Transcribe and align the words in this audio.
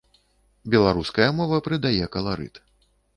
Беларуская 0.75 1.27
мова 1.39 1.59
прыдае 1.67 2.05
каларыт. 2.17 2.55